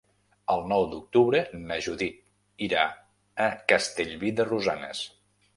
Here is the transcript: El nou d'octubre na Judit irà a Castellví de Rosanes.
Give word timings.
El 0.53 0.63
nou 0.71 0.85
d'octubre 0.93 1.41
na 1.65 1.77
Judit 1.89 2.17
irà 2.71 2.87
a 3.49 3.51
Castellví 3.73 4.37
de 4.41 4.53
Rosanes. 4.53 5.05